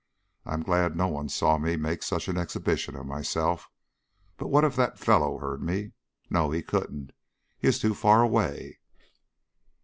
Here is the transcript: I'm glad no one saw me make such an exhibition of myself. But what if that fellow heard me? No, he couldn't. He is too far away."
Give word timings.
I'm 0.47 0.63
glad 0.63 0.95
no 0.95 1.09
one 1.09 1.29
saw 1.29 1.59
me 1.59 1.75
make 1.77 2.01
such 2.01 2.27
an 2.27 2.35
exhibition 2.35 2.95
of 2.95 3.05
myself. 3.05 3.69
But 4.35 4.47
what 4.47 4.63
if 4.63 4.75
that 4.75 4.97
fellow 4.97 5.37
heard 5.37 5.61
me? 5.61 5.91
No, 6.27 6.49
he 6.49 6.63
couldn't. 6.63 7.11
He 7.59 7.67
is 7.67 7.77
too 7.77 7.93
far 7.93 8.23
away." 8.23 8.79